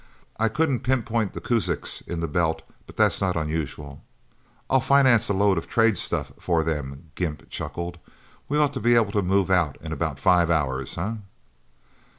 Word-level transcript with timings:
I 0.39 0.49
couldn't 0.49 0.79
pinpoint 0.79 1.33
the 1.33 1.39
Kuzaks 1.39 2.01
in 2.07 2.21
the 2.21 2.27
Belt, 2.27 2.63
but 2.87 2.97
that's 2.97 3.21
not 3.21 3.35
unusual." 3.35 4.01
"I'll 4.67 4.79
finance 4.79 5.29
a 5.29 5.33
load 5.33 5.59
of 5.59 5.67
trade 5.67 5.95
stuff 5.95 6.31
for 6.39 6.63
them," 6.63 7.11
Gimp 7.13 7.47
chuckled. 7.51 7.99
"We 8.49 8.57
ought 8.57 8.73
to 8.73 8.79
be 8.79 8.95
able 8.95 9.11
to 9.11 9.21
move 9.21 9.51
out 9.51 9.77
in 9.79 9.91
about 9.93 10.17
five 10.17 10.49
hours, 10.49 10.97
eh?" 10.97 11.17